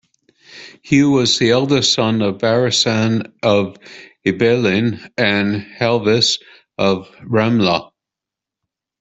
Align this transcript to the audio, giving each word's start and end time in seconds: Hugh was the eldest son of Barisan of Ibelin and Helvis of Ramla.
Hugh 0.81 1.11
was 1.11 1.37
the 1.37 1.51
eldest 1.51 1.93
son 1.93 2.23
of 2.23 2.39
Barisan 2.39 3.33
of 3.43 3.77
Ibelin 4.25 5.11
and 5.15 5.61
Helvis 5.79 6.39
of 6.75 7.07
Ramla. 7.21 7.91